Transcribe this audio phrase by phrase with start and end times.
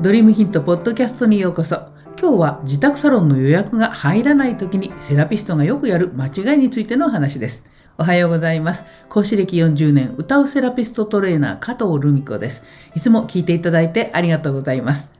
[0.00, 1.76] ドリームヒントポッドキャストにようこそ。
[2.20, 7.70] 今日は自宅サロンの予約が入らない時にセラピストがよくやる間違いについての話です。
[7.96, 8.86] おはようございます。
[9.08, 12.64] 講師歴40年、歌うセラピストトレーナー加藤留美子です。
[12.96, 15.12] いつも聞いていただいてありがとうございます。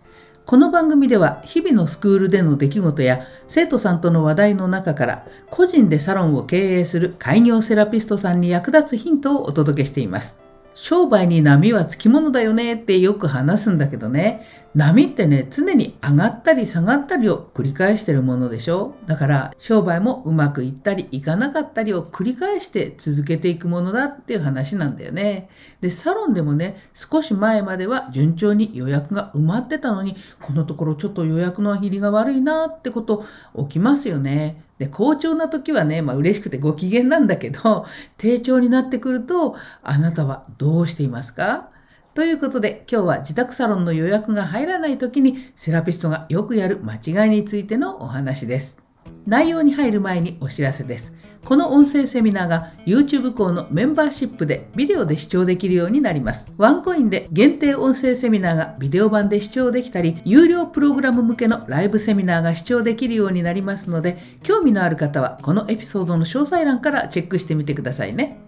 [0.45, 10.41] この番組では日々のスクールでの出来事や生徒さんとの話題の中から個人でサロンを経営する開業セラピストさんに役立つヒントをお届けしています。
[10.75, 25.49] 商売に波はつきものだよねってよく話すんだけどね、波ってね、常に上がったり下がったりを繰り返してるものでしょだから商売もうまくいったりいかなかったりを繰り返して続けていくものだっていう話なんだよね。
[25.81, 33.25] で、サロンでもね、少し前までは順調に予約が埋まってたのに、このところちょっと予約の入りが悪いなってこと
[33.57, 34.64] 起きますよね。
[34.79, 37.87] で、好調な時はね、まあ嬉しくてご機嫌なんだけど、
[38.19, 41.71] 低調になってくると、あなたはどうしていますか？
[42.15, 48.79] ということで、今日は自宅サロンの予約が入らない時に、セラピストがよくやる間違いについてのお話です。
[49.27, 51.13] 内容に入る前にお知らせです。
[51.45, 56.51] この音声セミナーが YouTube 校のメンバーシップでビデオで視聴できるようになります。
[56.57, 68.39] ワンコインで限定音声セミナーがビデオ版で視聴できたり、有料プログラム向けのライブセミナーが視聴できるようになりますので、興味のある方はこのエピソードの詳細欄からチェックしてみてくださいね。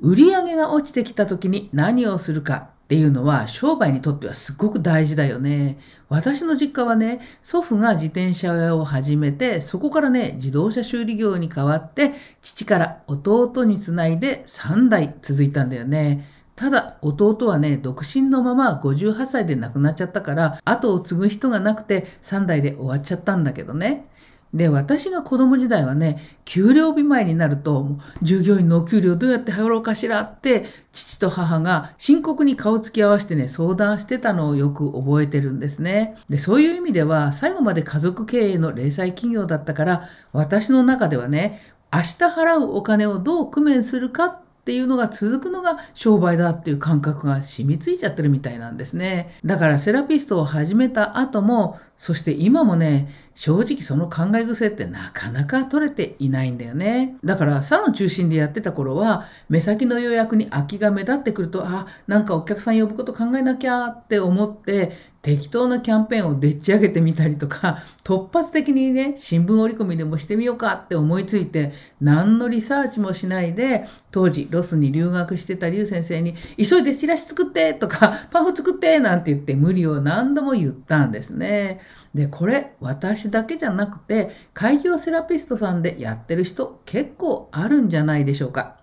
[0.00, 5.80] 売上が落ちてきた時に何をするかっていうのは商売にとってはすごく大事だよね。
[6.08, 16.24] 私の実家はね、祖父が自転車を始めて、そこからね、自動車修理業に変わって、父から弟につないで3代続いたんだよね。
[16.54, 24.06] ただ、弟はね、独身のまま58歳で亡くなっちゃったから、後を継ぐ人がなくて3代で終わっちゃったんだけどね。
[24.54, 36.16] で、私が子供時代はね、給料日前になると、従業員のお給料どうやって払おうかしらって、父と母が深刻に顔つき合わせてね、相談してたのをよく覚えてるんですね。
[36.30, 41.60] で、そういう意味では、最後まで家族経営の零細企業だったから、私の中ではね、
[41.92, 49.36] 明日払うお金をどう工面するかっていうのが続くのが商売だっていう感覚が染みついちゃってるみたいなんですね。
[49.44, 57.16] だからセラピストを始めた後も、そして今もね、正直その考え癖ってなかなか取れていないんだよね。
[57.24, 71.72] だからサロン中心でやってた頃は、目先の予約に空きが目立ってくると、あ、なんかお客さん呼ぶこと考えなきゃって思って、適当なキャンペーンをでっち上げてみたりとか、 突発的にね、新聞折り込みでもしてみようかって思いついて、
[72.02, 81.80] 何のリサーチもしないで、当時ロスに留学してた劉先生に、急いでチラシ作ってとか、 パフ作ってなんて言って無理を何度も言ったんですね。
[82.14, 88.76] で、これ、私だけじゃなくて、開業セラピストさんでやってる人結構あるんじゃないでしょうか。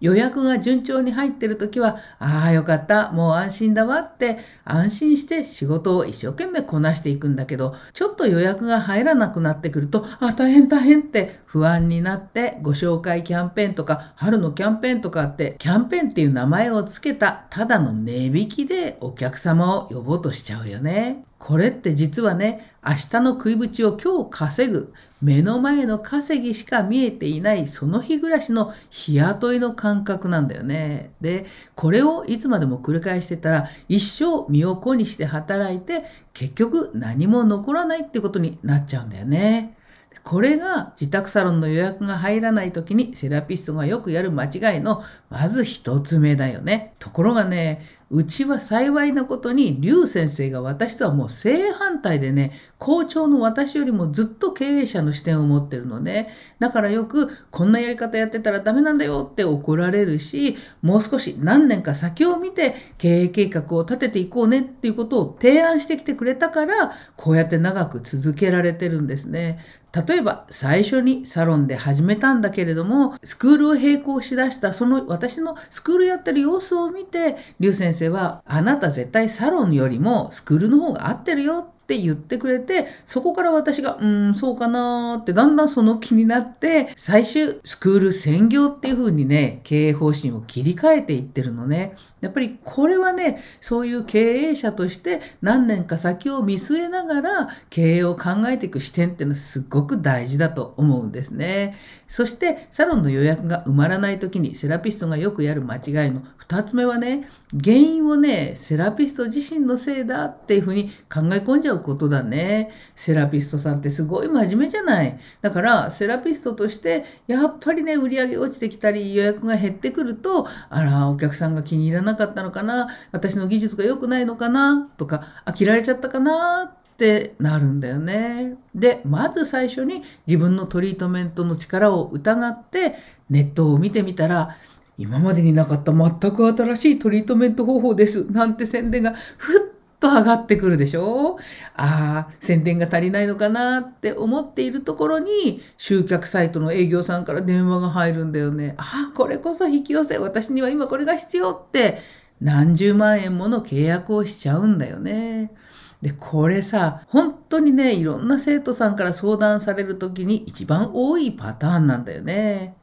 [0.00, 21.27] 予約が順調に入ってる時は、ああ、よかった、もう安心だわって安心して仕事を一生懸命こなしていくんだけど、ちょっと予約が入らなくなってくると、あ、大変大変って不安になってご紹介キャンペーンとか春のキャンペーンとかって、キャンペーンっていう名前を付けたただの値引きでお客様を呼ぼうとしちゃうよね。
[21.38, 31.10] これって実はね、明日の食いぶちを今日稼ぐ、目の前の稼ぎしか見えていないその日暮らしの日雇いの感覚なんだよね。
[31.20, 36.04] で、これをいつまでも繰り返してたら一生身を粉にして働いて
[36.34, 39.76] 結局何も残らないってことになっちゃうんだよね。
[40.24, 46.94] これが自宅サロンの予約が入らない時にセラピストがよくやる間違いのまず一つ目だよね。
[46.98, 69.58] ところがね、うちは幸いなことに、劉先生が私とはもう正反対でね、校長の私よりもずっと経営者の視点を持ってるので、だからよく、こんなやり方やってたらダメなんだよって怒られるし、もう少し何年か先を見て経営計画を立てていこうねっていうことを提案してきてくれたから、こうやって長く続けられてるんですね。
[70.06, 91.94] 例えば最初にサロンで始めたんだけれどもスクールを並行しだしたその私のスクールやってる様子を見て劉先生はあなた絶対サロンよりもスクールの方が合ってるよっって言ってくれて、そこから私が、うん、そうかなーってだんだんその気になって、最終スクール専業っていう風にね、経営方針を切り替えていってるのね。
[92.20, 101.76] やっぱりこれはね、そういう経営者として何年か先を見据えながら経営を考えていく視点っていうのはすごく大事だと思うんですね。
[102.08, 107.28] そしてサロンの予約が埋まらない時にセラピストがよくやる間違いの2つ目はね
[107.62, 112.70] 原因をねセラピスト自身のせいだっていうふうに考え込んじゃうことだね。
[112.94, 115.18] セラピストさんってすごい真面目じゃない。
[115.40, 122.88] だからセラピストとしてやっぱりね売り上げ落ちてきたり予約が減ってくるとあらお客さんが気に入らなかったのかな。
[123.12, 124.88] 私の技術が良くないのかな。
[124.96, 128.54] とか飽きられちゃったかなってなるんだよね。
[128.74, 132.96] で、まず最初に自分のトリートメントの力を疑って
[133.30, 134.56] ネットを見てみたら
[134.96, 138.24] 今までになかった全く新しいトリートメント方法です。
[138.32, 141.38] なんて宣伝がふっと上がってくるでしょ？
[141.76, 148.74] ああ、宣伝が足りないのかなって思っているところに集客サイトの営業さんから電話が入るんだよね。
[148.78, 150.18] ああ、これこそ引き寄せ。
[150.18, 151.98] 私には今これが必要って
[152.40, 155.52] 何十万円もの契約をしちゃうんだよね。
[156.00, 162.76] で、これさ、本当にね、いろんな生徒さんから相談される時に一番多いパターンなんだよね。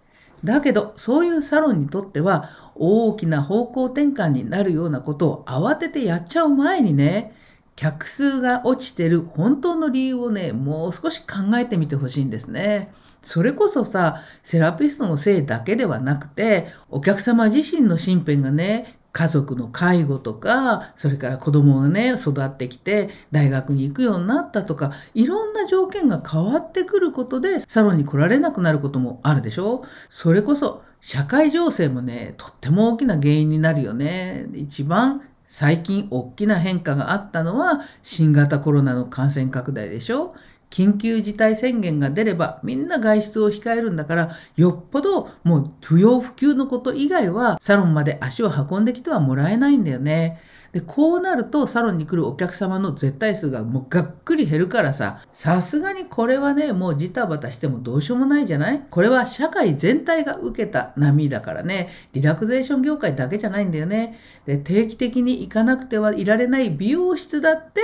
[0.45, 7.35] だけど、そういうサロンにとっては、大きな方向転換になるようなことを慌ててやっちゃう前にね、
[7.75, 12.87] 客数が落ちてる本当の理由をね、もう少し考えてみてほしいんですね。
[13.21, 29.85] それこそさ、セラピストのせいだけではなくて、お客様自身の身辺がね、家族の介護とか、それから子供がね、育ってきて大学に行くようになったとか、いろんな条件が変わってくることでサロンに来られなくなることもあるでしょ？
[30.09, 34.47] それこそ社会情勢もね、とっても大きな原因になるよね。
[34.53, 40.35] 一番最近大きな変化があったのは新型コロナの感染拡大でしょ？
[40.69, 50.41] 緊急事態宣言が出ればみんな外出を控えるんだからよっぽどもう不要不急のこと以外はサロンまで足を運んできてはもらえないんだよね。
[50.71, 58.85] で、こうなるとサロンに来るお客様の絶対数がもうがっくり減るからさ、さすがにこれはね、もうジタバタしてもどうしようもないじゃない？
[58.89, 64.19] これは社会全体が受けた波だからね、リラクゼーション業界だけじゃないんだよね。
[64.45, 67.79] で、定期的に行かなくてはいられない美容室だって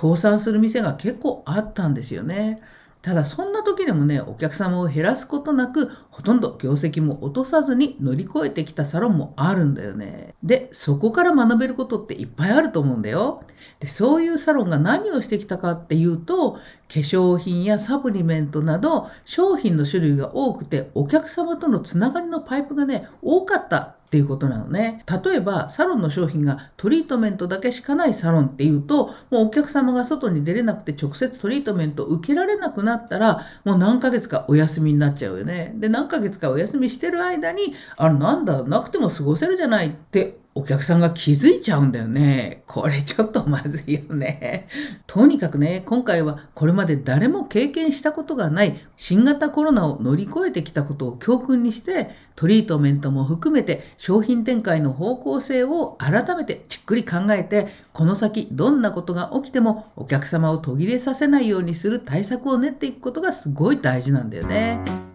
[0.00, 2.25] 倒産する店が結構あったんですよね。
[2.26, 2.58] ね
[3.06, 10.34] ただそんな時でもね、お客様を減らすことなく、ほとんど業績も落とさずに乗り越えてきたサロンもあるんだよね。
[10.42, 13.44] で、そこから学べることっていっぱいあると思うんだよ。
[13.78, 25.04] で、そういうサロンが何をしてきたかっていうと、化粧品やサプリメントなど商品の種類が多くて、お客様とのつながりのパイプがね、多かったっていうことなのね。
[25.24, 35.74] 例えば、サロンの商品がトリートメントだけしかないサロンっていうと、もうお客様が外に出れなくて直接トリートメントを受けられなくなったら、もう何ヶ月かお休みになっちゃうよね。
[35.76, 42.62] で、何ヶ月かお休みしてる間に、あれなんだ、なくても過ごせるじゃないってお客さんが気づいちゃうんだよね。
[42.66, 44.68] これちょっとまずいよね。
[45.06, 65.05] とにかくね、今回はこれまで誰も経験したことがない新型コロナを乗り越えてきたことを教訓にして、トリートメントも含めて商品展開の方向性を改めてじっくり考えて、この先どんなことが起きてもお客様を途切れさせないようにする対策を練っていくことがすごい大事なんだよね。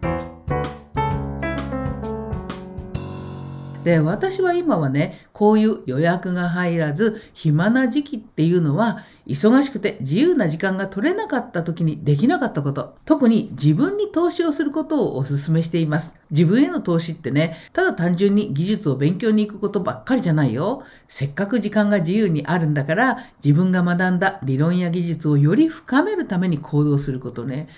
[3.84, 16.14] で、私は今はね、こういう予約が入らず、暇な時期っていうのは、忙しくて自由な時間が取れなかった時にできなかったこと、特に自分に投資をすることをお勧めしています。
[16.30, 20.84] 自分への投資ってね、ただ単純に技術を勉強に行くことばっかりじゃないよ。
[21.08, 27.68] せっかく時間が自由にあるんだから、自分が学んだ理論や技術をより深めるために行動することね。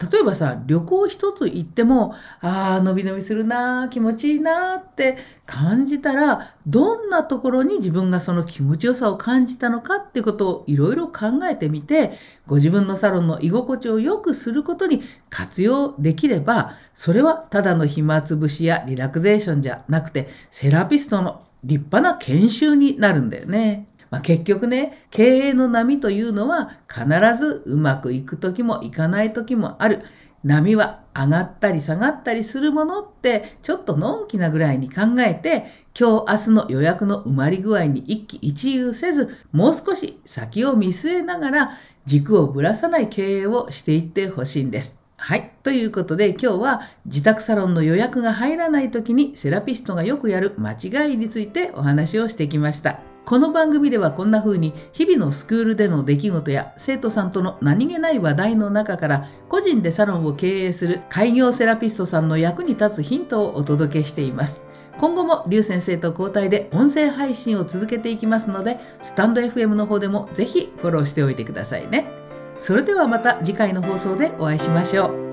[0.00, 12.12] 例えばさ、旅行一つ行っても、ああ、伸び伸びするな気持ちいいなって感じたら、どんなところに自分がその気持ちよさを感じたのかってことをいろいろ考えてみて、
[12.46, 23.89] ご自分のサロンの居心地を良くすることに活用できれば、それはただの暇つぶしやリラクゼーションじゃなくて、セラピストの立派な研修になるんだよね。
[24.10, 27.04] まあ、結局ね、経営の波というのは必
[27.36, 30.02] ずうまくいく時もいかない時もある。
[30.44, 35.66] 波は上がったり下がったりするものってちょっとのんきなぐらいに考えて
[35.98, 41.70] 今日明日の予約の埋まり具合に一喜一憂せずもう少し先を見据えながら
[42.06, 44.98] 軸をぶらさない経営をしていってほしいんです。
[45.18, 45.52] はい。
[45.62, 53.09] ということで今日は自宅サロンの予約が入らない時にセラピストがよくやる間違いについてお話をしてきました。
[53.24, 64.62] この番組ではこんな風に日々のスクールでの出来事や生徒さんとの何気ない話題の中から個人でサロンを経営する開業セラピストさんの役に立つヒントをお届けしています。
[64.98, 72.10] 今後も劉先生と交代で音声配信を続けていきますので、スタンド FM の方でもぜひフォローしておいてくださいね。
[72.58, 75.29] それではまた次回の放送でお会いしましょう。